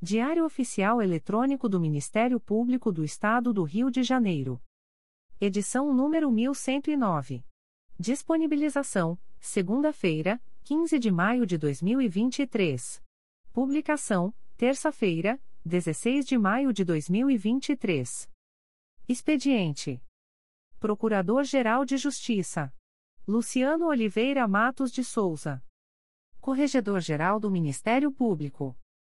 [0.00, 4.62] Diário Oficial Eletrônico do Ministério Público do Estado do Rio de Janeiro.
[5.40, 7.44] Edição número 1109.
[7.98, 13.02] Disponibilização: segunda-feira, 15 de maio de 2023.
[13.52, 18.30] Publicação: terça-feira, 16 de maio de 2023.
[19.08, 20.00] Expediente:
[20.78, 22.72] Procurador-Geral de Justiça
[23.26, 25.60] Luciano Oliveira Matos de Souza.
[26.40, 28.78] Corregedor-Geral do Ministério Público.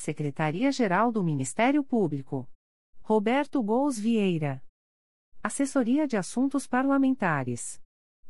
[0.00, 2.48] Secretaria-Geral do Ministério Público.
[3.02, 4.64] Roberto Gous Vieira.
[5.42, 7.82] Assessoria de Assuntos Parlamentares.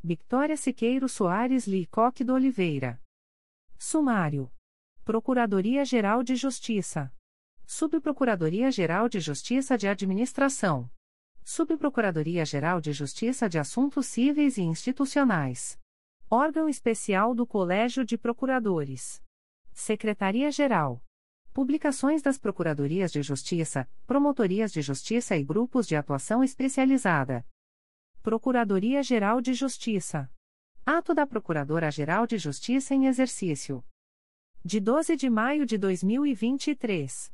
[0.02, 3.00] Victoria Siqueiro Soares Licoque do Oliveira.
[3.78, 4.52] Sumário.
[5.04, 7.14] Procuradoria-Geral de Justiça.
[7.64, 10.90] Subprocuradoria-Geral de Justiça de Administração.
[11.44, 15.78] Subprocuradoria-Geral de Justiça de Assuntos Cíveis e Institucionais.
[16.28, 19.22] Órgão Especial do Colégio de Procuradores.
[19.72, 21.00] Secretaria-Geral.
[21.60, 27.46] Publicações das Procuradorias de Justiça, Promotorias de Justiça e Grupos de Atuação Especializada.
[28.22, 30.30] Procuradoria-Geral de Justiça.
[30.86, 33.84] Ato da Procuradora-Geral de Justiça em Exercício.
[34.64, 37.30] De 12 de maio de 2023.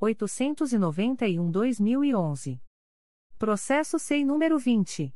[0.00, 2.60] 891-2011.
[3.40, 5.14] Processo SEI número 20.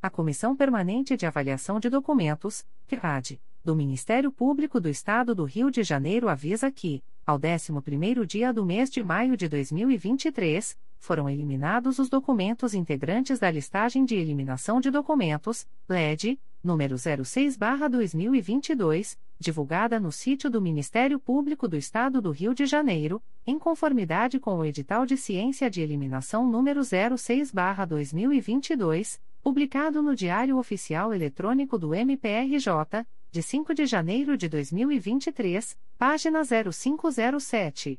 [0.00, 5.70] A Comissão Permanente de Avaliação de Documentos, CRAD, do Ministério Público do Estado do Rio
[5.70, 11.98] de Janeiro avisa que, ao 11º dia do mês de maio de 2023, foram eliminados
[11.98, 20.48] os documentos integrantes da listagem de eliminação de documentos, LED, número 06/2022, divulgada no sítio
[20.48, 25.16] do Ministério Público do Estado do Rio de Janeiro, em conformidade com o edital de
[25.16, 33.86] ciência de eliminação número 06/2022, publicado no Diário Oficial Eletrônico do MPRJ, de 5 de
[33.86, 37.98] janeiro de 2023, página 0507.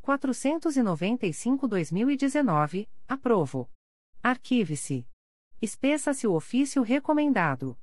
[0.00, 3.68] 495-2019, aprovo.
[4.22, 5.04] Arquive-se.
[5.60, 7.76] Espeça-se o ofício recomendado.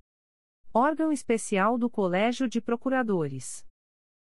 [0.73, 3.67] Órgão Especial do Colégio de Procuradores.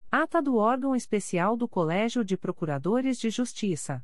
[0.10, 4.02] Ata do Órgão Especial do Colégio de Procuradores de Justiça.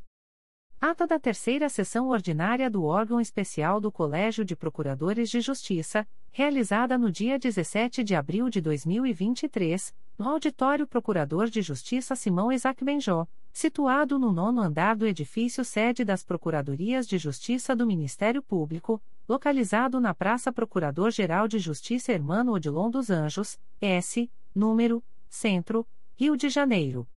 [0.87, 6.95] Ata da Terceira Sessão Ordinária do Órgão Especial do Colégio de Procuradores de Justiça, realizada
[6.95, 13.25] no dia 17 de abril de 2023, no Auditório Procurador de Justiça Simão Isaac Benjó,
[13.51, 19.99] situado no nono andar do edifício sede das Procuradorias de Justiça do Ministério Público, localizado
[19.99, 25.83] na Praça Procurador-Geral de Justiça Hermano Odilon dos Anjos, S, número, Centro,
[26.15, 27.07] Rio de Janeiro.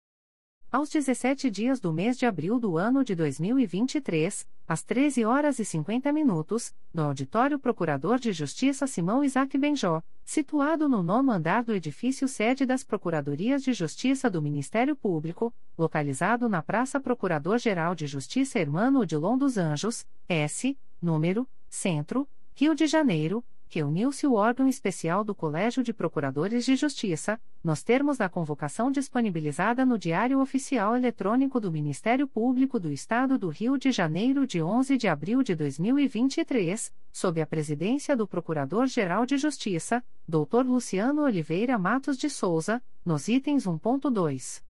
[0.71, 5.65] Aos 17 dias do mês de abril do ano de 2023, às 13 horas e
[5.65, 11.73] 50 minutos, no Auditório Procurador de Justiça Simão Isaac Benjó, situado no nono andar do
[11.73, 18.59] edifício sede das Procuradorias de Justiça do Ministério Público, localizado na Praça Procurador-Geral de Justiça
[18.59, 25.35] Hermano Odilon dos Anjos, S, número, Centro, Rio de Janeiro, reuniu-se o órgão especial do
[25.35, 31.71] Colégio de Procuradores de Justiça, nos termos da convocação disponibilizada no Diário Oficial Eletrônico do
[31.71, 37.41] Ministério Público do Estado do Rio de Janeiro de 11 de abril de 2023, sob
[37.41, 40.65] a presidência do Procurador-Geral de Justiça, Dr.
[40.65, 44.63] Luciano Oliveira Matos de Souza, nos itens 1.2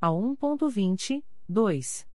[0.00, 2.08] a 1.20, 2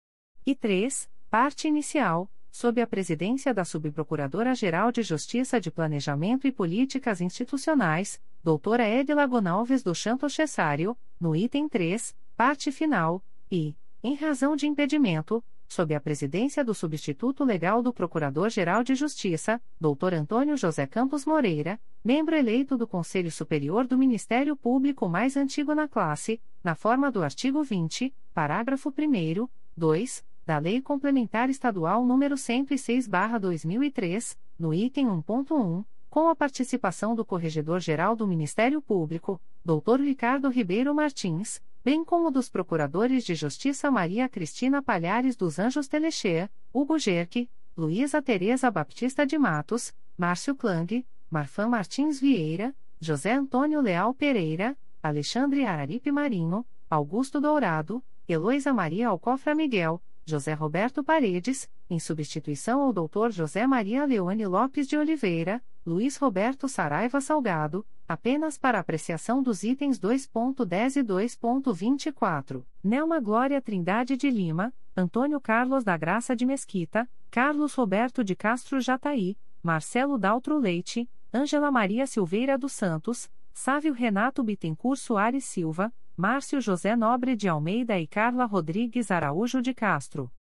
[0.45, 7.21] e 3, parte inicial sob a presidência da Subprocuradora-Geral de Justiça de Planejamento e Políticas
[7.21, 13.23] Institucionais, doutora Edila Gonalves do Chanto Cessário, no item 3, parte final,
[13.53, 19.61] e, em razão de impedimento, sob a presidência do substituto legal do Procurador-Geral de Justiça,
[19.79, 25.75] doutor Antônio José Campos Moreira, membro eleito do Conselho Superior do Ministério Público mais antigo
[25.75, 29.47] na classe, na forma do artigo 20, parágrafo 1
[29.77, 38.15] 2, da Lei Complementar Estadual nº 106/2003, no item 1.1, com a participação do Corregedor-Geral
[38.15, 40.01] do Ministério Público, Dr.
[40.01, 46.49] Ricardo Ribeiro Martins, bem como dos Procuradores de Justiça Maria Cristina Palhares dos Anjos Telexer,
[46.73, 54.15] Hugo Gerque, Luísa Tereza Baptista de Matos, Márcio Klang, Marfan Martins Vieira, José Antônio Leal
[54.15, 62.83] Pereira, Alexandre Araripe Marinho, Augusto Dourado, Heloísa Maria Alcofra Miguel, José Roberto Paredes, em substituição
[62.83, 63.31] ao Dr.
[63.31, 70.01] José Maria Leone Lopes de Oliveira, Luiz Roberto Saraiva Salgado, apenas para apreciação dos itens
[70.01, 72.65] 2.10 e 2.24.
[72.83, 78.81] Nelma Glória Trindade de Lima, Antônio Carlos da Graça de Mesquita, Carlos Roberto de Castro
[78.81, 86.63] Jataí, Marcelo Daltro Leite, Ângela Maria Silveira dos Santos, Sávio Renato Bittencourt Soares Silva, Márcio
[86.63, 90.33] José Nobre de Almeida e Carla Rodrigues Araújo de Castro.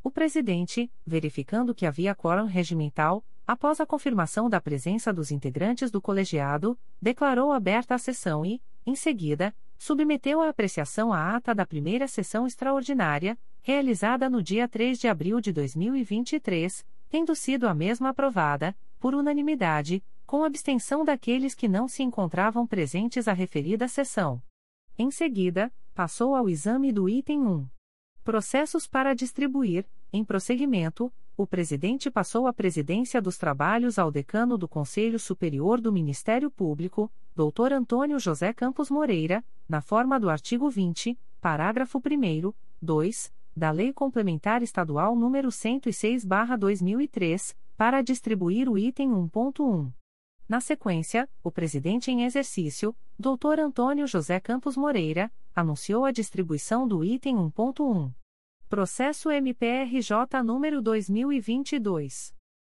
[0.00, 6.00] O presidente, verificando que havia quórum regimental, após a confirmação da presença dos integrantes do
[6.00, 12.06] colegiado, declarou aberta a sessão e, em seguida, submeteu à apreciação a ata da primeira
[12.06, 18.72] sessão extraordinária, realizada no dia 3 de abril de 2023, tendo sido a mesma aprovada,
[19.00, 24.40] por unanimidade, com abstenção daqueles que não se encontravam presentes à referida sessão.
[24.96, 27.66] Em seguida, passou ao exame do item 1.
[28.22, 34.68] Processos para distribuir, em prosseguimento, o presidente passou a presidência dos trabalhos ao decano do
[34.68, 37.72] Conselho Superior do Ministério Público, Dr.
[37.72, 44.62] Antônio José Campos Moreira, na forma do artigo 20, parágrafo 1 2, da Lei Complementar
[44.62, 49.90] Estadual nº 106/2003, para distribuir o item 1.1.
[50.46, 53.60] Na sequência, o presidente em exercício, Dr.
[53.60, 58.12] Antônio José Campos Moreira, anunciou a distribuição do item 1.1.
[58.68, 62.34] Processo MPRJ número 2022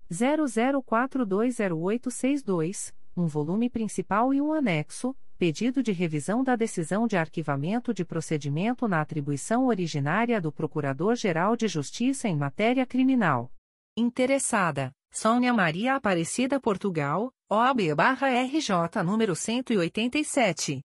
[0.08, 8.04] 00420862, um volume principal e um anexo, pedido de revisão da decisão de arquivamento de
[8.04, 13.50] procedimento na atribuição originária do Procurador-Geral de Justiça em matéria criminal.
[13.96, 20.80] Interessada: Sônia Maria Aparecida Portugal OAB-RJ número 187.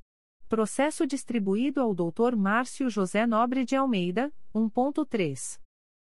[0.50, 2.36] Processo distribuído ao Dr.
[2.36, 5.60] Márcio José Nobre de Almeida, 1.3.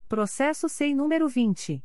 [0.08, 1.82] Processo SEI número 20.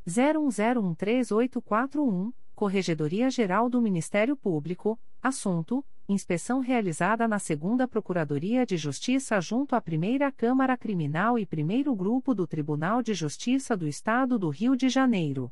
[0.07, 9.75] 01013841, Corregedoria Geral do Ministério Público, assunto: inspeção realizada na Segunda Procuradoria de Justiça junto
[9.75, 14.77] à Primeira Câmara Criminal e Primeiro Grupo do Tribunal de Justiça do Estado do Rio
[14.77, 15.51] de Janeiro.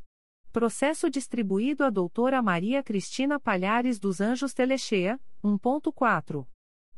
[0.52, 6.47] Processo distribuído à doutora Maria Cristina Palhares dos Anjos Telechea, 1.4.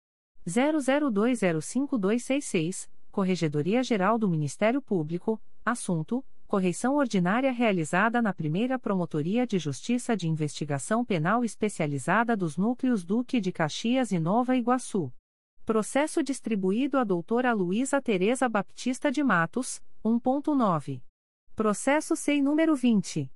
[0.48, 10.16] 00205266, Corregedoria Geral do Ministério Público, assunto: correição ordinária realizada na primeira Promotoria de Justiça
[10.16, 15.12] de Investigação Penal Especializada dos Núcleos Duque de Caxias e Nova Iguaçu.
[15.64, 21.02] Processo distribuído à doutora Luísa Tereza Baptista de Matos, 1.9.
[21.54, 23.30] Processo SEI número 20.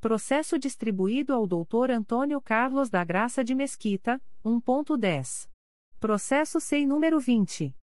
[0.00, 1.90] Processo distribuído ao Dr.
[1.90, 5.48] Antônio Carlos da Graça de Mesquita, 1.10.
[5.98, 7.74] Processo SEI número 20.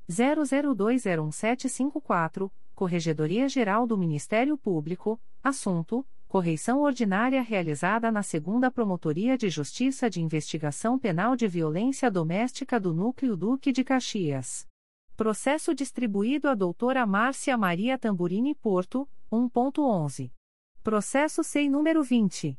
[0.07, 10.07] 00201754, Corregedoria Geral do Ministério Público, assunto: correição ordinária realizada na Segunda Promotoria de Justiça
[10.07, 14.69] de Investigação Penal de Violência Doméstica do Núcleo Duque de Caxias.
[15.21, 20.31] Processo distribuído à doutora Márcia Maria Tamburini Porto, 1.11.
[20.81, 22.57] Processo SEI número 20.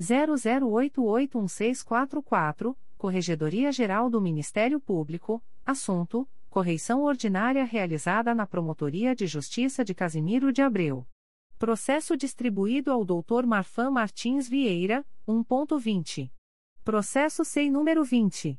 [0.00, 9.92] 00881644, Corregedoria Geral do Ministério Público, assunto: correição ordinária realizada na Promotoria de Justiça de
[9.92, 11.04] Casimiro de Abreu.
[11.58, 13.44] Processo distribuído ao Dr.
[13.44, 16.30] Marfan Martins Vieira, 1.20.
[16.84, 18.56] Processo SEI número 20.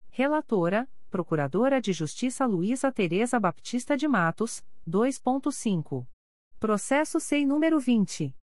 [0.09, 6.05] Relatora: Procuradora de Justiça Luísa Tereza Baptista de Matos, 2.5.
[6.59, 8.35] Processo SEI número 20.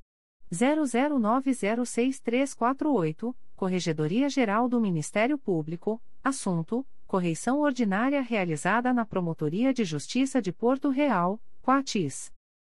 [0.51, 10.51] 00906348, Corregedoria Geral do Ministério Público, assunto: correição ordinária realizada na Promotoria de Justiça de
[10.51, 12.33] Porto Real, Quatis.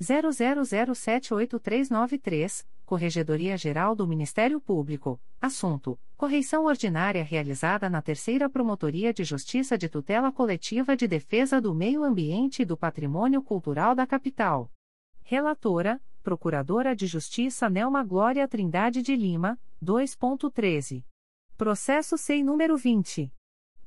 [0.00, 9.78] 00078393, Corregedoria Geral do Ministério Público, assunto: correição ordinária realizada na Terceira Promotoria de Justiça
[9.78, 14.72] de Tutela Coletiva de Defesa do Meio Ambiente e do Patrimônio Cultural da Capital.
[15.22, 21.02] Relatora: Procuradora de Justiça Nelma Glória Trindade de Lima, 2.13.
[21.56, 23.32] Processo SEI número 20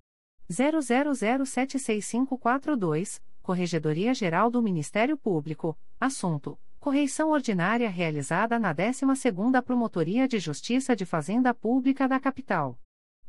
[0.52, 10.96] 00076542, Corregedoria Geral do Ministério Público, assunto: Correição ordinária realizada na 12ª Promotoria de Justiça
[10.96, 12.76] de Fazenda Pública da Capital.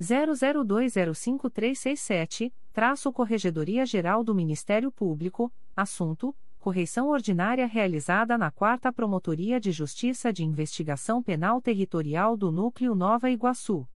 [0.02, 9.72] 00205367, traço Corregedoria Geral do Ministério Público, assunto: correição ordinária realizada na 4 Promotoria de
[9.72, 13.88] Justiça de Investigação Penal Territorial do Núcleo Nova Iguaçu.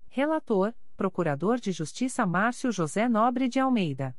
[0.09, 4.16] Relator, Procurador de Justiça Márcio José Nobre de Almeida.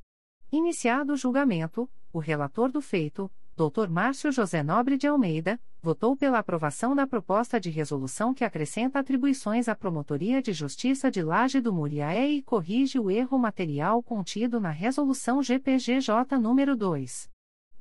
[0.51, 3.89] Iniciado o julgamento, o relator do feito Dr.
[3.89, 9.67] Márcio José Nobre de Almeida, votou pela aprovação da proposta de resolução que acrescenta atribuições
[9.67, 14.69] à Promotoria de Justiça de Laje do Muriaé e corrige o erro material contido na
[14.69, 17.31] Resolução GPGJ nº 2.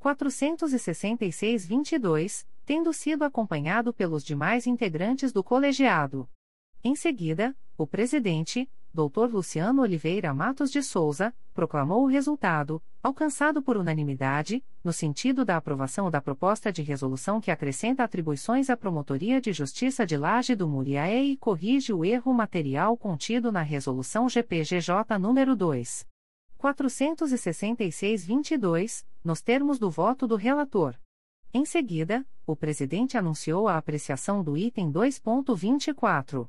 [0.00, 6.26] 466-22, tendo sido acompanhado pelos demais integrantes do colegiado.
[6.82, 8.66] Em seguida, o presidente,
[8.96, 9.30] Dr.
[9.30, 16.10] Luciano Oliveira Matos de Souza, proclamou o resultado, alcançado por unanimidade, no sentido da aprovação
[16.10, 21.22] da proposta de resolução que acrescenta atribuições à Promotoria de Justiça de Laje do Muriaé
[21.22, 26.06] e corrige o erro material contido na Resolução GPGJ nº 2.
[26.58, 30.94] 466-22, nos termos do voto do relator.
[31.52, 36.48] Em seguida, o presidente anunciou a apreciação do item 2.24.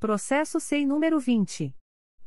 [0.00, 1.72] Processo SEI número 20.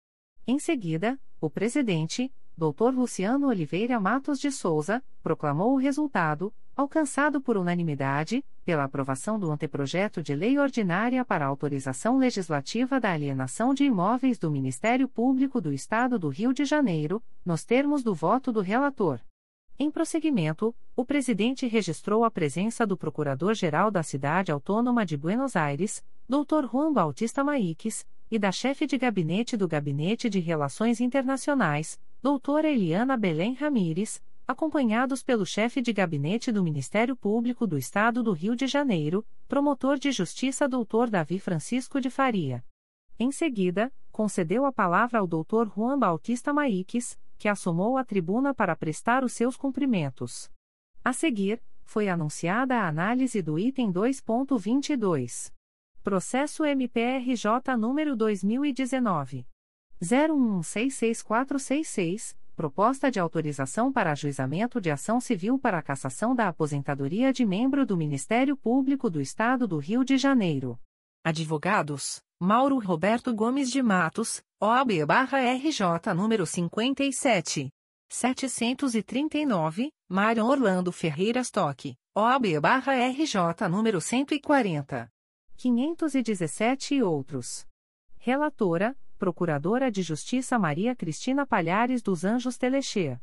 [0.47, 2.95] Em seguida, o presidente, Dr.
[2.95, 10.23] Luciano Oliveira Matos de Souza, proclamou o resultado, alcançado por unanimidade, pela aprovação do anteprojeto
[10.23, 16.19] de lei ordinária para autorização legislativa da alienação de imóveis do Ministério Público do Estado
[16.19, 19.19] do Rio de Janeiro, nos termos do voto do relator.
[19.79, 26.05] Em prosseguimento, o presidente registrou a presença do Procurador-Geral da Cidade Autônoma de Buenos Aires,
[26.29, 26.67] Dr.
[26.71, 33.17] Juan Bautista Maíques, e da chefe de gabinete do Gabinete de Relações Internacionais, doutora Eliana
[33.17, 38.67] Belém Ramires, acompanhados pelo chefe de gabinete do Ministério Público do Estado do Rio de
[38.67, 42.65] Janeiro, promotor de justiça doutor Davi Francisco de Faria.
[43.19, 48.77] Em seguida, concedeu a palavra ao doutor Juan Bautista Maíques, que assumou a tribuna para
[48.77, 50.49] prestar os seus cumprimentos.
[51.05, 55.53] A seguir, foi anunciada a análise do item 2.22.
[56.03, 59.45] Processo MPRJ número 2019
[60.01, 67.45] 01166466, proposta de autorização para ajuizamento de ação civil para a cassação da aposentadoria de
[67.45, 70.81] membro do Ministério Público do Estado do Rio de Janeiro.
[71.23, 77.69] Advogados: Mauro Roberto Gomes de Matos, OAB-RJ número 57.
[78.09, 85.11] 739, Mário Orlando Ferreira Stock, OAB-RJ número 140.
[85.57, 87.67] 517 e outros.
[88.19, 93.19] Relatora, Procuradora de Justiça Maria Cristina Palhares dos Anjos Telexê.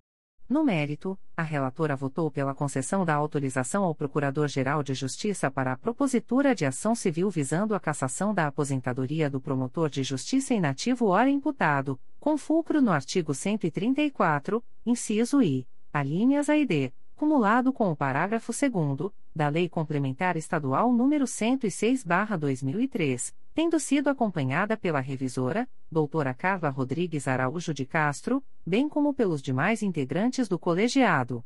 [0.48, 5.78] No mérito, a relatora votou pela concessão da autorização ao Procurador-Geral de Justiça para a
[5.78, 11.30] propositura de ação civil visando a cassação da aposentadoria do promotor de justiça inativo ora
[11.30, 17.96] imputado, com fulcro no artigo 134, inciso I, alíneas A e D, cumulado com o
[17.96, 26.70] parágrafo 2 da Lei Complementar Estadual nº 106/2003, tendo sido acompanhada pela revisora, doutora Carla
[26.70, 31.44] Rodrigues Araújo de Castro, bem como pelos demais integrantes do colegiado.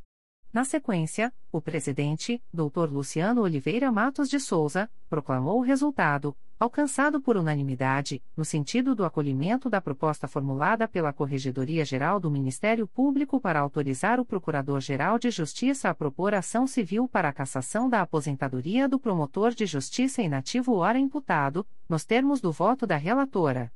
[0.56, 2.90] Na sequência, o presidente, Dr.
[2.90, 9.70] Luciano Oliveira Matos de Souza, proclamou o resultado, alcançado por unanimidade, no sentido do acolhimento
[9.70, 15.90] da proposta formulada pela Corregedoria Geral do Ministério Público para autorizar o Procurador-Geral de Justiça
[15.90, 20.98] a propor ação civil para a cassação da aposentadoria do promotor de justiça inativo ora
[20.98, 23.74] imputado, nos termos do voto da relatora.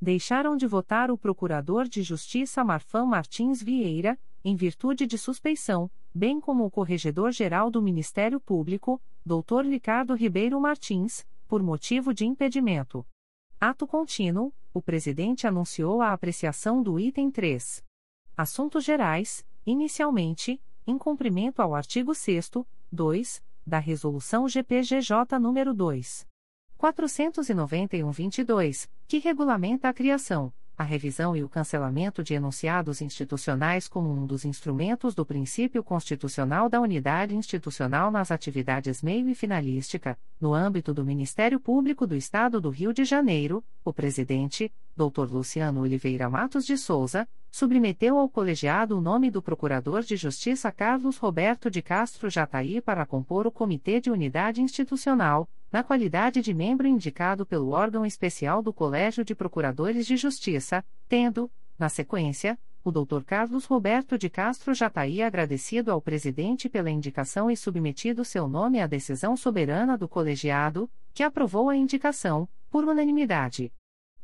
[0.00, 6.40] Deixaram de votar o Procurador de Justiça Marfan Martins Vieira, em virtude de suspeição, bem
[6.40, 9.64] como o Corregedor-Geral do Ministério Público, Dr.
[9.64, 13.06] Ricardo Ribeiro Martins, por motivo de impedimento.
[13.60, 17.84] Ato contínuo, o presidente anunciou a apreciação do item 3.
[18.36, 22.50] Assuntos Gerais, inicialmente, em cumprimento ao artigo 6
[22.90, 26.26] 2, da Resolução GPGJ nº 2.
[26.78, 34.24] 491-22, que regulamenta a criação, a revisão e o cancelamento de enunciados institucionais como um
[34.24, 40.94] dos instrumentos do princípio constitucional da unidade institucional nas atividades meio e finalística, no âmbito
[40.94, 45.30] do Ministério Público do Estado do Rio de Janeiro, o presidente, Dr.
[45.30, 51.16] Luciano Oliveira Matos de Souza, submeteu ao colegiado o nome do Procurador de Justiça Carlos
[51.16, 56.86] Roberto de Castro Jataí para compor o Comitê de Unidade Institucional, na qualidade de membro
[56.86, 63.22] indicado pelo órgão especial do Colégio de Procuradores de Justiça, tendo, na sequência, o Dr.
[63.26, 68.86] Carlos Roberto de Castro Jataí agradecido ao presidente pela indicação e submetido seu nome à
[68.86, 73.70] decisão soberana do colegiado, que aprovou a indicação, por unanimidade.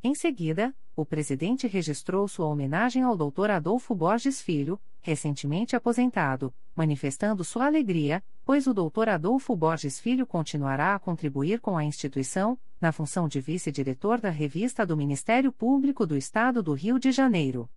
[0.06, 3.50] Em seguida, o presidente registrou sua homenagem ao Dr.
[3.50, 9.08] Adolfo Borges Filho, recentemente aposentado, manifestando sua alegria, pois o Dr.
[9.08, 14.86] Adolfo Borges Filho continuará a contribuir com a instituição, na função de vice-diretor da revista
[14.86, 17.68] do Ministério Público do Estado do Rio de Janeiro.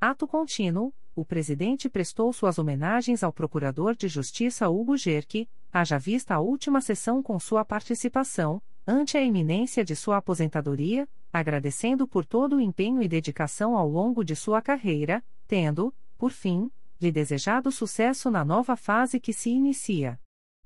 [0.00, 6.36] Ato contínuo, o presidente prestou suas homenagens ao Procurador de Justiça Hugo Gerque, haja vista
[6.36, 12.56] a última sessão com sua participação, ante a iminência de sua aposentadoria, agradecendo por todo
[12.56, 16.70] o empenho e dedicação ao longo de sua carreira, tendo, por fim,
[17.00, 20.20] lhe desejado sucesso na nova fase que se inicia.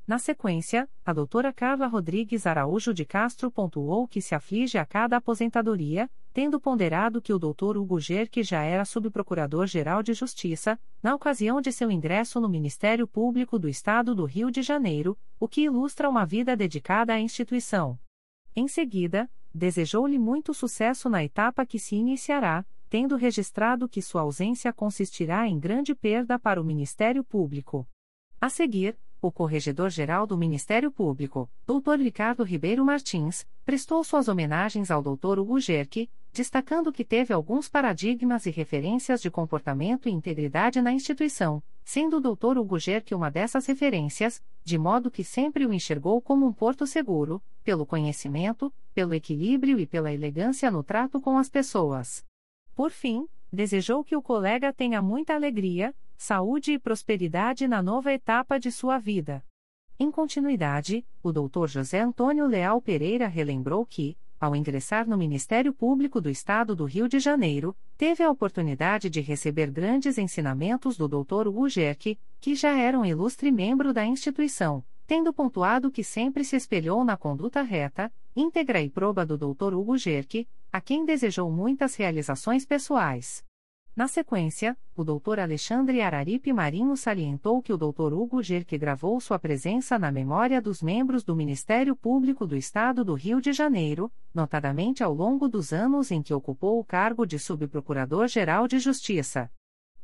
[0.07, 5.17] Na sequência, a doutora Carla Rodrigues Araújo de Castro pontuou que se aflige a cada
[5.17, 11.61] aposentadoria, tendo ponderado que o doutor Hugo Gerque já era subprocurador-geral de Justiça, na ocasião
[11.61, 16.09] de seu ingresso no Ministério Público do Estado do Rio de Janeiro, o que ilustra
[16.09, 17.99] uma vida dedicada à instituição.
[18.55, 24.72] Em seguida, desejou-lhe muito sucesso na etapa que se iniciará, tendo registrado que sua ausência
[24.72, 27.88] consistirá em grande perda para o Ministério Público.
[28.40, 31.98] A seguir, o Corregedor-Geral do Ministério Público, Dr.
[31.98, 35.38] Ricardo Ribeiro Martins, prestou suas homenagens ao Dr.
[35.38, 41.62] Hugo Gerke, destacando que teve alguns paradigmas e referências de comportamento e integridade na instituição,
[41.87, 42.59] sendo o Dr.
[42.59, 47.41] Hugo Gerke uma dessas referências, de modo que sempre o enxergou como um porto seguro,
[47.62, 52.24] pelo conhecimento, pelo equilíbrio e pela elegância no trato com as pessoas.
[52.74, 58.59] Por fim, desejou que o colega tenha muita alegria, saúde e prosperidade na nova etapa
[58.59, 59.45] de sua vida.
[59.97, 61.68] Em continuidade, o Dr.
[61.68, 67.09] José Antônio Leal Pereira relembrou que, ao ingressar no Ministério Público do Estado do Rio
[67.09, 71.49] de Janeiro, teve a oportunidade de receber grandes ensinamentos do Dr.
[71.68, 77.05] Gerke, que já era um ilustre membro da instituição, tendo pontuado que sempre se espelhou
[77.05, 79.74] na conduta reta, íntegra e proba do Dr.
[79.74, 79.94] Hugo
[80.72, 83.44] a quem desejou muitas realizações pessoais.
[83.97, 85.40] Na sequência, o Dr.
[85.40, 88.12] Alexandre Araripe Marinho salientou que o Dr.
[88.12, 93.14] Hugo Gerke gravou sua presença na memória dos membros do Ministério Público do Estado do
[93.14, 98.68] Rio de Janeiro, notadamente ao longo dos anos em que ocupou o cargo de Subprocurador-Geral
[98.68, 99.51] de Justiça.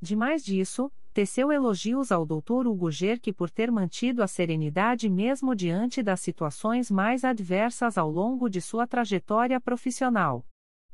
[0.01, 2.66] Demais disso, teceu elogios ao Dr.
[2.66, 8.49] Hugo Gerque por ter mantido a serenidade mesmo diante das situações mais adversas ao longo
[8.49, 10.47] de sua trajetória profissional.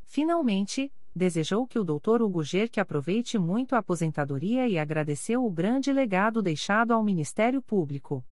[0.04, 2.22] Finalmente, desejou que o Dr.
[2.22, 8.24] Hugo Gerque aproveite muito a aposentadoria e agradeceu o grande legado deixado ao Ministério Público.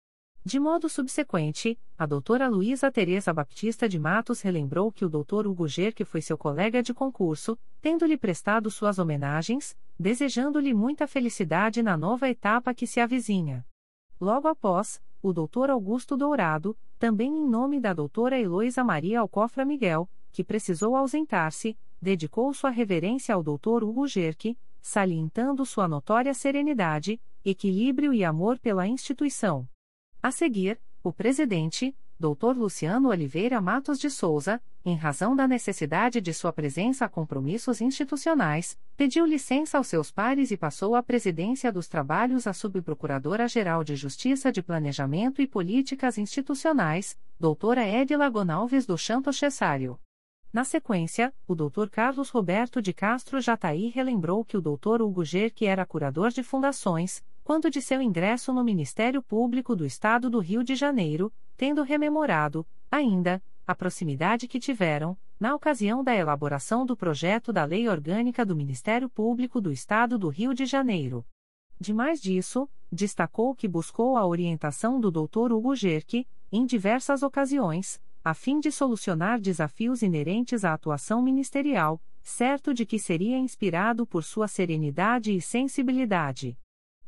[0.46, 5.68] De modo subsequente, a doutora Luísa Tereza Baptista de Matos relembrou que o doutor Hugo
[5.68, 12.30] Gerque foi seu colega de concurso, tendo-lhe prestado suas homenagens, desejando-lhe muita felicidade na nova
[12.30, 13.66] etapa que se avizinha.
[14.22, 20.08] Logo após, o doutor Augusto Dourado, também em nome da doutora Heloísa Maria Alcofra Miguel,
[20.32, 28.14] que precisou ausentar-se, dedicou sua reverência ao doutor Hugo Gerque, salientando sua notória serenidade, equilíbrio
[28.14, 29.68] e amor pela instituição.
[30.22, 32.58] A seguir, o presidente, Dr.
[32.58, 38.78] Luciano Oliveira Matos de Souza, em razão da necessidade de sua presença a compromissos institucionais,
[38.96, 44.52] pediu licença aos seus pares e passou a presidência dos trabalhos à Subprocuradora-Geral de Justiça
[44.52, 50.00] de Planejamento e Políticas Institucionais, doutora Edila Gonalves do Chanto Cessário.
[50.56, 51.89] Na sequência, o Dr.
[51.91, 55.01] Carlos Roberto de Castro Jataí relembrou que o Dr.
[55.01, 60.30] Hugo Gerque era curador de fundações, quando de seu ingresso no Ministério Público do Estado
[60.30, 66.86] do Rio de Janeiro, tendo rememorado, ainda, a proximidade que tiveram, na ocasião da elaboração
[66.86, 71.26] do projeto da Lei Orgânica do Ministério Público do Estado do Rio de Janeiro.
[71.78, 75.51] Demais disso, destacou que buscou a orientação do Dr.
[75.51, 82.73] Hugo Gerque, em diversas ocasiões, a fim de solucionar desafios inerentes à atuação ministerial, certo
[82.73, 86.57] de que seria inspirado por sua serenidade e sensibilidade.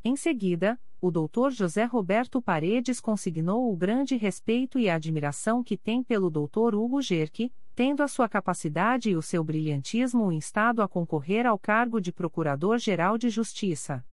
[0.03, 1.49] Em seguida, o Dr.
[1.49, 6.75] José Roberto Paredes consignou o grande respeito e admiração que tem pelo Dr.
[6.75, 11.99] Hugo Gerque, tendo a sua capacidade e o seu brilhantismo instado a concorrer ao cargo
[11.99, 14.05] de Procurador-Geral de Justiça.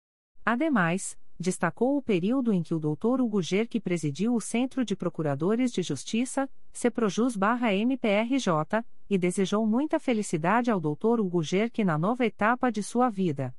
[0.45, 3.21] Ademais, destacou o período em que o Dr.
[3.21, 10.79] Hugo Gerque presidiu o Centro de Procuradores de Justiça, CEPROJUS-MPRJ, e desejou muita felicidade ao
[10.79, 11.19] Dr.
[11.19, 13.53] Hugo Gerque na nova etapa de sua vida.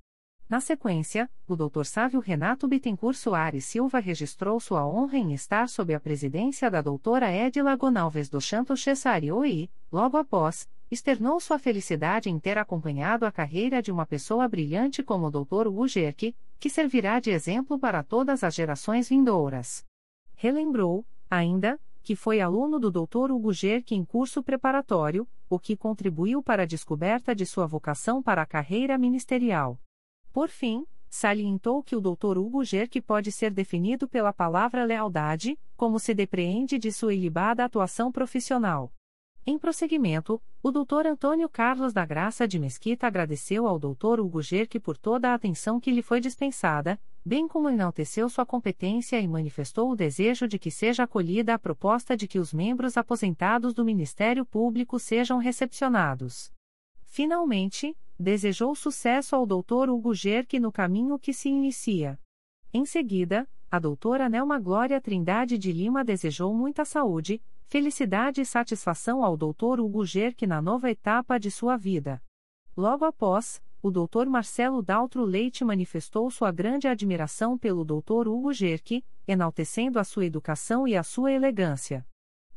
[0.49, 1.85] Na sequência, o Dr.
[1.85, 7.32] Sávio Renato Bittencourt Soares Silva registrou sua honra em estar sob a presidência da doutora
[7.32, 13.32] Edila Gonalves do Santos Cesario e, logo após, externou sua felicidade em ter acompanhado a
[13.32, 15.68] carreira de uma pessoa brilhante como o Dr.
[15.86, 19.84] Gerke, que servirá de exemplo para todas as gerações vindouras.
[20.34, 23.30] Relembrou, ainda, que foi aluno do Dr.
[23.30, 28.42] Hugo Gerke em curso preparatório, o que contribuiu para a descoberta de sua vocação para
[28.42, 29.78] a carreira ministerial.
[30.32, 32.38] Por fim, salientou que o Dr.
[32.38, 38.11] Hugo Gerque pode ser definido pela palavra lealdade, como se depreende de sua ilibada atuação
[38.11, 38.92] profissional.
[39.47, 41.07] Em prosseguimento, o Dr.
[41.07, 44.18] Antônio Carlos da Graça de Mesquita agradeceu ao Dr.
[44.18, 49.20] Hugo Gerque por toda a atenção que lhe foi dispensada, bem como enalteceu sua competência
[49.20, 53.74] e manifestou o desejo de que seja acolhida a proposta de que os membros aposentados
[53.74, 56.51] do Ministério Público sejam recepcionados.
[57.03, 59.90] Finalmente, desejou sucesso ao Dr.
[59.90, 62.18] Hugo Gerque no caminho que se inicia.
[62.72, 69.25] Em seguida, a doutora Nelma Glória Trindade de Lima desejou muita saúde, felicidade e satisfação
[69.25, 69.81] ao Dr.
[69.81, 72.23] Hugo Gerque na nova etapa de sua vida.
[72.77, 74.27] Logo após, o Dr.
[74.27, 78.29] Marcelo Daltro Leite manifestou sua grande admiração pelo Dr.
[78.29, 82.07] Hugo Gerque, enaltecendo a sua educação e a sua elegância.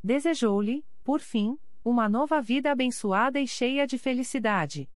[0.03, 4.89] Desejou-lhe, por fim, uma nova vida abençoada e cheia de felicidade.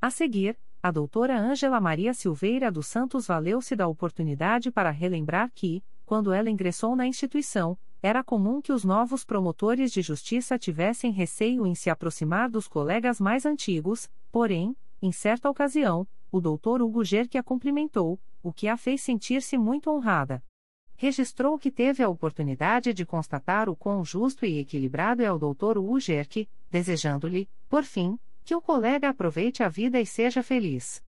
[0.00, 5.82] A seguir, a doutora Ângela Maria Silveira dos Santos valeu-se da oportunidade para relembrar que,
[6.04, 11.66] quando ela ingressou na instituição, era comum que os novos promotores de justiça tivessem receio
[11.66, 17.38] em se aproximar dos colegas mais antigos, porém, em certa ocasião, o doutor Hugo Gerque
[17.38, 20.42] a cumprimentou, o que a fez sentir-se muito honrada.
[20.96, 25.76] Registrou que teve a oportunidade de constatar o quão justo e equilibrado é o doutor
[25.76, 31.05] Hugo Gerque, desejando-lhe, por fim, que o colega aproveite a vida e seja feliz.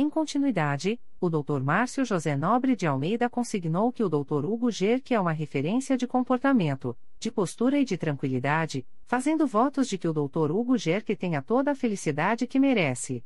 [0.00, 1.60] Em continuidade, o Dr.
[1.60, 4.44] Márcio José Nobre de Almeida consignou que o Dr.
[4.44, 9.98] Hugo Gerque é uma referência de comportamento, de postura e de tranquilidade, fazendo votos de
[9.98, 10.52] que o Dr.
[10.52, 13.24] Hugo Gerque tenha toda a felicidade que merece.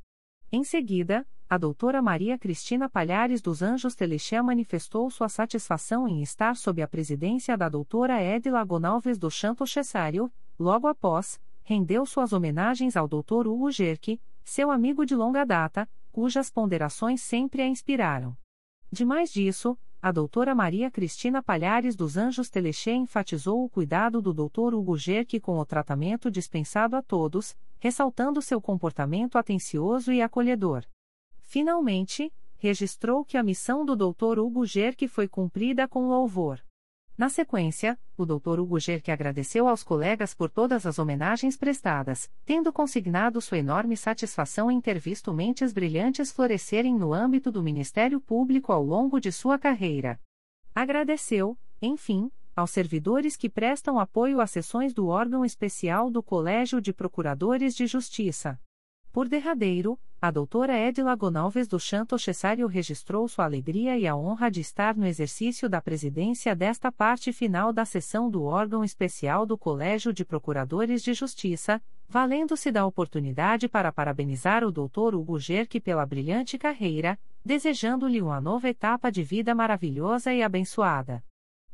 [0.51, 6.57] Em seguida, a doutora Maria Cristina Palhares dos Anjos Telexé manifestou sua satisfação em estar
[6.57, 12.97] sob a presidência da doutora Edila Gonalves do Chanto Cessário, logo após, rendeu suas homenagens
[12.97, 13.47] ao Dr.
[13.47, 18.37] Hugo Gerke, seu amigo de longa data, cujas ponderações sempre a inspiraram.
[18.93, 24.75] Demais disso, a doutora Maria Cristina Palhares dos Anjos Telexê enfatizou o cuidado do Dr.
[24.75, 30.85] Hugo Gerke com o tratamento dispensado a todos, ressaltando seu comportamento atencioso e acolhedor.
[31.41, 34.39] Finalmente, registrou que a missão do Dr.
[34.39, 36.61] Hugo Gerque foi cumprida com louvor.
[37.17, 38.59] Na sequência, o Dr.
[38.59, 44.71] Hugo Gerque agradeceu aos colegas por todas as homenagens prestadas, tendo consignado sua enorme satisfação
[44.71, 49.59] em ter visto mentes brilhantes florescerem no âmbito do Ministério Público ao longo de sua
[49.59, 50.19] carreira.
[50.75, 56.93] Agradeceu, enfim, aos servidores que prestam apoio às sessões do órgão especial do Colégio de
[56.93, 58.59] Procuradores de Justiça.
[59.13, 64.51] Por derradeiro, a doutora Edila Gonalves do Chanto Cessário registrou sua alegria e a honra
[64.51, 69.59] de estar no exercício da presidência desta parte final da sessão do órgão especial do
[69.59, 76.07] Colégio de Procuradores de Justiça, valendo-se da oportunidade para parabenizar o doutor Hugo Gerque pela
[76.07, 81.23] brilhante carreira, desejando-lhe uma nova etapa de vida maravilhosa e abençoada.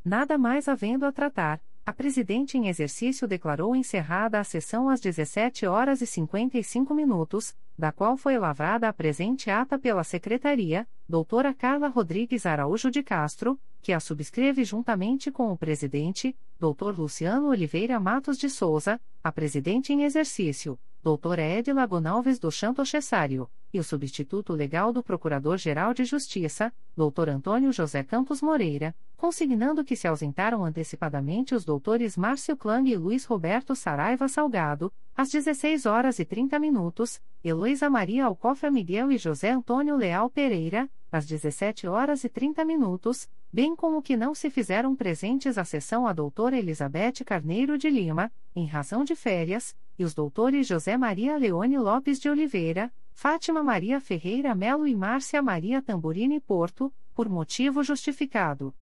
[0.04, 5.64] Nada mais havendo a tratar, a presidente em exercício declarou encerrada a sessão às 17
[5.64, 11.88] horas e 55 minutos, da qual foi lavrada a presente ata pela secretaria, doutora Carla
[11.88, 18.36] Rodrigues Araújo de Castro, que a subscreve juntamente com o presidente, doutor Luciano Oliveira Matos
[18.36, 24.52] de Souza, a presidente em exercício, doutora Edila Gonalves do Chanto Cessário, e o substituto
[24.52, 31.52] legal do Procurador-Geral de Justiça, doutor Antônio José Campos Moreira, consignando que se ausentaram antecipadamente
[31.52, 37.20] os doutores Márcio Klang e Luiz Roberto Saraiva Salgado, às 16 horas e 30 minutos,
[37.42, 43.28] Heloísa Maria Alcofra Miguel e José Antônio Leal Pereira, às 17 horas e 30 minutos,
[43.52, 48.30] bem como que não se fizeram presentes à sessão a doutora Elizabeth Carneiro de Lima,
[48.54, 54.00] em razão de férias, e os doutores José Maria Leone Lopes de Oliveira, Fátima Maria
[54.00, 58.72] Ferreira Melo e Márcia Maria Tamburini Porto, por motivo justificado.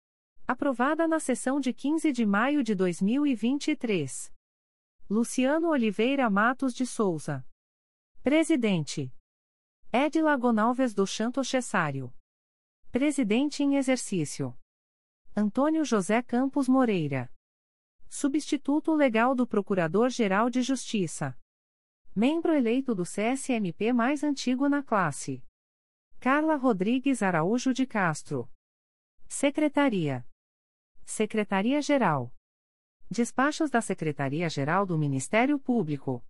[0.48, 4.32] Aprovada na sessão de 15 de maio de 2023.
[5.10, 7.44] Luciano Oliveira Matos de Souza.
[8.22, 9.12] Presidente.
[9.92, 12.14] Edila Gonalves do Chanto Cessário.
[12.92, 14.56] Presidente em exercício.
[15.34, 17.28] Antônio José Campos Moreira.
[18.08, 21.36] Substituto legal do Procurador-Geral de Justiça.
[22.14, 25.42] Membro eleito do CSMP mais antigo na classe.
[26.20, 28.48] Carla Rodrigues Araújo de Castro.
[29.26, 30.24] Secretaria.
[31.06, 32.30] Secretaria-Geral.
[33.08, 36.20] Despachos da Secretaria-Geral do Ministério Público.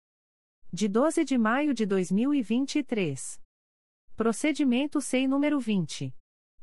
[0.70, 3.40] De 12 de maio de 2023.
[4.14, 6.14] Procedimento SEI número 20.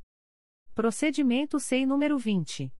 [0.74, 2.72] Procedimento SEI número 20.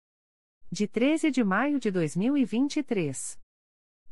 [0.71, 3.39] De 13 de maio de 2023.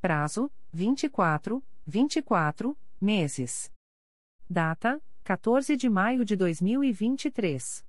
[0.00, 3.72] Prazo: 24, 24 meses.
[4.48, 7.82] Data: 14 de maio de 2023.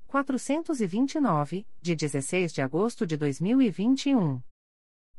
[0.08, 4.42] 429, de 16 de agosto de 2021.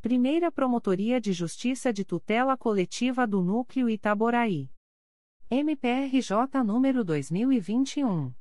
[0.00, 4.70] Primeira Promotoria de Justiça de Tutela Coletiva do Núcleo Itaboraí.
[5.50, 8.32] MPRJ número 2021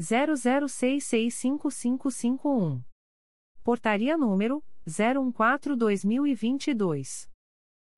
[0.00, 2.82] 00665551.
[3.62, 7.30] Portaria número 014/2022.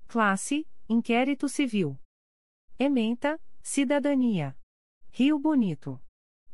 [0.07, 1.99] Classe: Inquérito Civil.
[2.79, 4.55] Ementa: Cidadania.
[5.11, 5.99] Rio Bonito.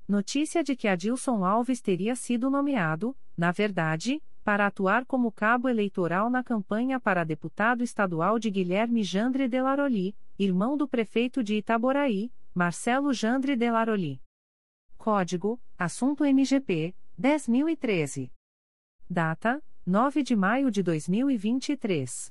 [0.08, 6.28] Notícia de que Adilson Alves teria sido nomeado, na verdade, para atuar como cabo eleitoral
[6.28, 12.30] na campanha para deputado estadual de Guilherme Jandre de Laroli, irmão do prefeito de Itaboraí,
[12.54, 14.20] Marcelo Jandre de Laroli.
[14.98, 18.30] Código: Assunto MGP 10013.
[19.08, 22.30] Data: 9 de maio de 2023.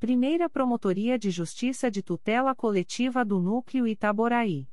[0.01, 4.67] Primeira Promotoria de Justiça de Tutela Coletiva do Núcleo Itaboraí.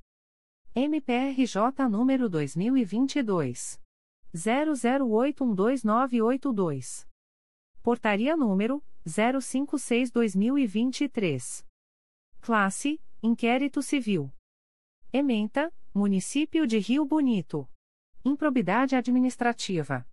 [0.74, 3.78] MPRJ número 2022
[4.34, 7.06] 00812982.
[7.82, 11.62] Portaria número 056/2023.
[12.40, 14.32] Classe: Inquérito Civil.
[15.12, 17.68] Ementa: Município de Rio Bonito.
[18.24, 20.06] Improbidade administrativa.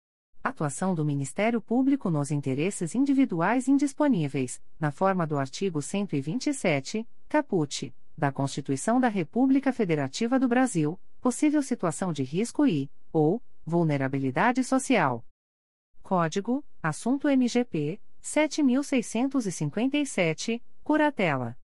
[0.43, 8.33] Atuação do Ministério Público nos interesses individuais indisponíveis, na forma do artigo 127, caput, da
[8.33, 15.23] Constituição da República Federativa do Brasil possível situação de risco e, ou, vulnerabilidade social.
[16.09, 21.55] Código: Assunto MGP 7657, Curatela.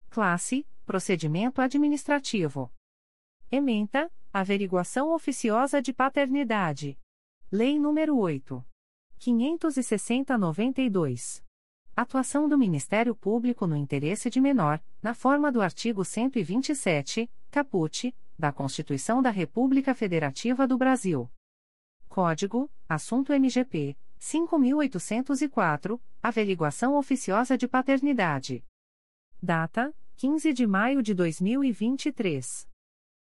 [0.09, 2.69] Classe Procedimento administrativo.
[3.49, 6.99] Ementa: Averiguação oficiosa de paternidade.
[7.49, 8.61] Lei nº 8.
[9.18, 11.41] 560/92.
[11.95, 18.51] Atuação do Ministério Público no interesse de menor, na forma do artigo 127, caput, da
[18.51, 21.31] Constituição da República Federativa do Brasil.
[22.09, 28.65] Código: Assunto MGP 5804, averiguação oficiosa de paternidade.
[29.41, 32.68] Data: 15 de maio de 2023.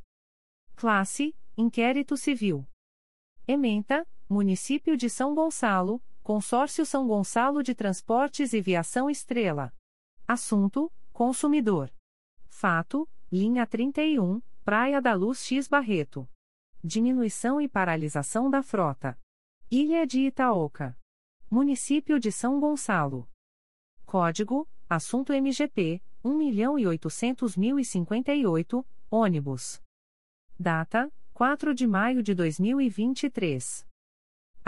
[0.75, 2.67] Classe: Inquérito Civil.
[3.47, 9.75] Ementa: Município de São Gonçalo, Consórcio São Gonçalo de Transportes e Viação Estrela.
[10.27, 11.93] Assunto: Consumidor.
[12.59, 16.27] Fato: Linha 31, Praia da Luz X Barreto.
[16.83, 19.21] Diminuição e paralisação da frota.
[19.71, 20.99] Ilha de Itaoca.
[21.51, 23.29] Município de São Gonçalo.
[24.07, 29.83] Código: Assunto MGP 1.800.058, ônibus.
[30.59, 33.87] Data: 4 de maio de 2023.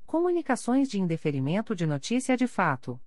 [0.07, 2.99] Comunicações de indeferimento de notícia de fato.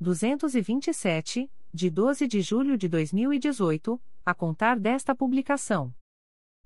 [0.00, 5.94] 227, de 12 de julho de 2018, a contar desta publicação.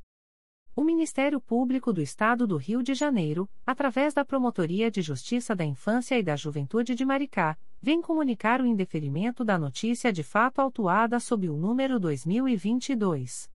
[0.74, 5.66] O Ministério Público do Estado do Rio de Janeiro, através da Promotoria de Justiça da
[5.66, 11.20] Infância e da Juventude de Maricá, vem comunicar o indeferimento da notícia de fato autuada
[11.20, 13.50] sob o número 2022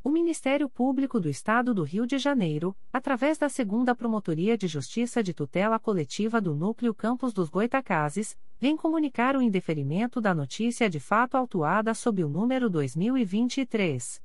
[0.02, 5.22] O Ministério Público do Estado do Rio de Janeiro, através da Segunda Promotoria de Justiça
[5.22, 11.00] de Tutela Coletiva do Núcleo Campos dos Goitacazes, vem comunicar o indeferimento da notícia de
[11.00, 14.22] fato autuada sob o número 2023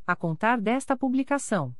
[0.11, 1.75] a contar desta publicação.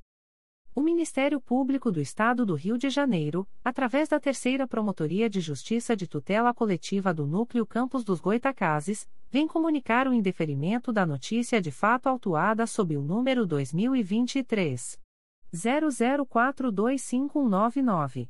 [0.73, 5.97] O Ministério Público do Estado do Rio de Janeiro, através da Terceira Promotoria de Justiça
[5.97, 11.71] de Tutela Coletiva do Núcleo Campos dos Goitacazes, vem comunicar o indeferimento da notícia de
[11.71, 14.97] fato autuada sob o número 2023
[15.53, 18.29] 00425199.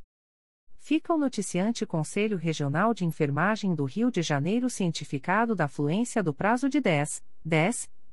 [0.79, 6.33] Fica o noticiante Conselho Regional de Enfermagem do Rio de Janeiro cientificado da fluência do
[6.33, 7.93] prazo de 10, 10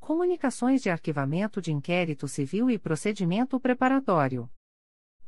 [0.00, 4.50] Comunicações de Arquivamento de Inquérito Civil e Procedimento Preparatório.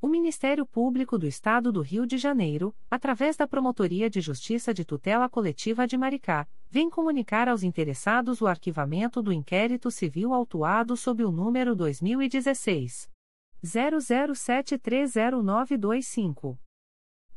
[0.00, 4.84] O Ministério Público do Estado do Rio de Janeiro, através da Promotoria de Justiça de
[4.84, 11.22] Tutela Coletiva de Maricá, vem comunicar aos interessados o arquivamento do inquérito civil autuado sob
[11.22, 13.08] o número 2016
[13.62, 16.58] 00730925.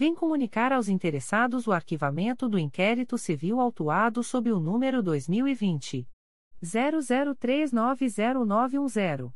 [0.00, 6.08] vem comunicar aos interessados o arquivamento do inquérito civil autuado sob o número 2020
[6.64, 9.30] 00390910.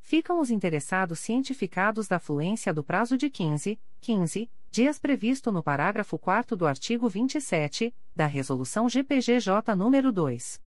[0.00, 6.18] Ficam os interessados cientificados da fluência do prazo de 15, 15 dias previsto no parágrafo
[6.18, 10.60] 4 do artigo 27 da Resolução GPGJ nº 2.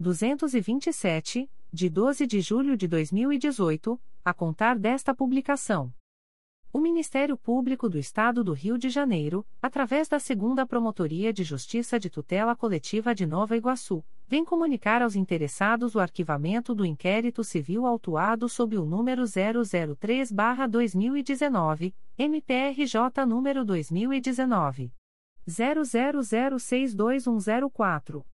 [0.00, 5.92] 227, de 12 de julho de 2018, a contar desta publicação.
[6.76, 12.00] O Ministério Público do Estado do Rio de Janeiro, através da Segunda Promotoria de Justiça
[12.00, 17.86] de Tutela Coletiva de Nova Iguaçu, vem comunicar aos interessados o arquivamento do inquérito civil
[17.86, 24.92] autuado sob o número 003-2019, MPRJ número 2019
[25.48, 28.33] 00062104.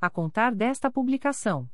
[0.00, 1.68] a contar desta publicação.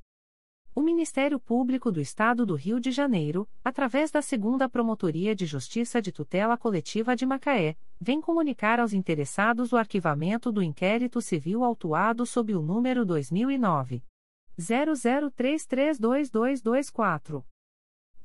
[0.74, 6.02] O Ministério Público do Estado do Rio de Janeiro, através da Segunda Promotoria de Justiça
[6.02, 12.26] de Tutela Coletiva de Macaé, vem comunicar aos interessados o arquivamento do inquérito civil autuado
[12.26, 14.04] sob o número 2009
[14.58, 17.42] 00332224.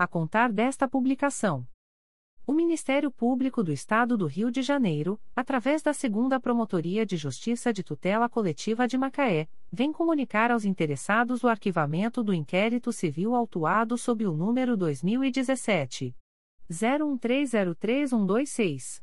[0.00, 1.68] a contar desta publicação.
[2.46, 7.70] O Ministério Público do Estado do Rio de Janeiro, através da Segunda Promotoria de Justiça
[7.70, 13.98] de Tutela Coletiva de Macaé, vem comunicar aos interessados o arquivamento do inquérito civil autuado
[13.98, 16.16] sob o número 2017
[16.70, 19.02] 01303126.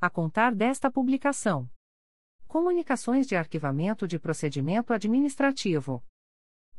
[0.00, 1.68] a contar desta publicação.
[2.48, 6.02] Comunicações de arquivamento de procedimento administrativo.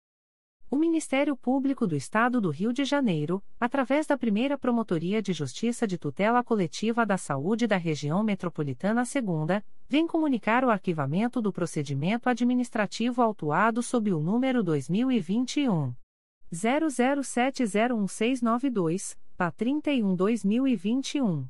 [0.73, 5.85] O Ministério Público do Estado do Rio de Janeiro, através da primeira Promotoria de Justiça
[5.85, 12.29] de Tutela Coletiva da Saúde da Região Metropolitana II, vem comunicar o arquivamento do procedimento
[12.29, 15.93] administrativo autuado sob o número 2021.
[16.53, 21.49] 00701692, PA 31-2021.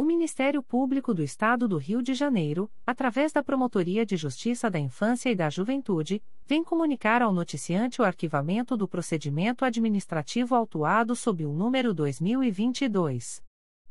[0.00, 4.78] O Ministério Público do Estado do Rio de Janeiro, através da Promotoria de Justiça da
[4.78, 11.44] Infância e da Juventude, vem comunicar ao noticiante o arquivamento do procedimento administrativo autuado sob
[11.44, 13.42] o número 2022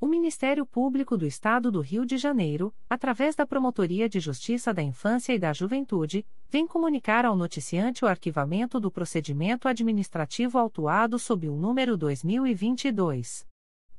[0.00, 4.82] O Ministério Público do Estado do Rio de Janeiro, através da Promotoria de Justiça da
[4.82, 11.50] Infância e da Juventude, vem comunicar ao noticiante o arquivamento do procedimento administrativo autuado sob
[11.50, 13.46] o número 2022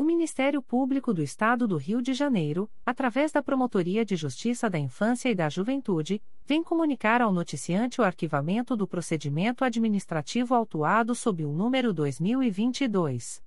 [0.00, 4.78] O Ministério Público do Estado do Rio de Janeiro, através da Promotoria de Justiça da
[4.78, 11.44] Infância e da Juventude, vem comunicar ao noticiante o arquivamento do procedimento administrativo autuado sob
[11.44, 13.42] o número 2022